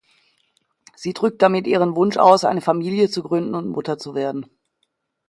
Sie 0.95 1.13
drückt 1.13 1.43
damit 1.43 1.67
ihren 1.67 1.95
Wunsch 1.95 2.17
aus, 2.17 2.43
eine 2.43 2.61
Familie 2.61 3.07
zu 3.07 3.21
gründen 3.21 3.53
und 3.53 3.69
Mutter 3.69 3.99
zu 3.99 4.15
werden. 4.15 4.47